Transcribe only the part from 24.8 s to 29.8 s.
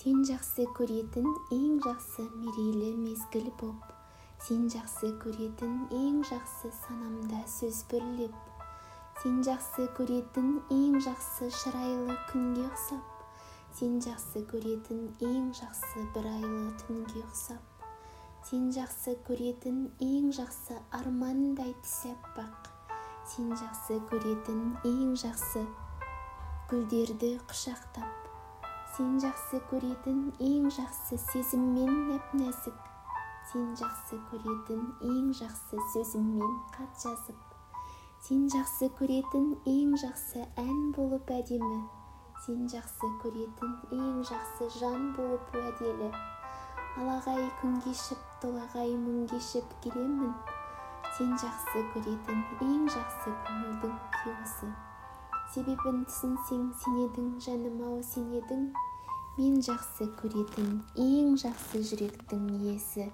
ең жақсы гүлдерді құшақтап. Сен жақсы